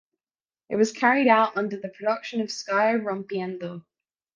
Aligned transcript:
It 0.71 0.77
was 0.77 0.93
carried 0.93 1.27
out 1.27 1.55
under 1.55 1.77
the 1.77 1.87
production 1.89 2.41
of 2.41 2.49
Sky 2.49 2.95
Rompiendo. 2.95 3.85